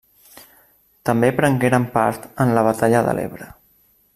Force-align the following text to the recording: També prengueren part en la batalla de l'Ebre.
També 1.09 1.29
prengueren 1.41 1.85
part 1.99 2.25
en 2.47 2.55
la 2.59 2.65
batalla 2.69 3.07
de 3.09 3.17
l'Ebre. 3.19 3.51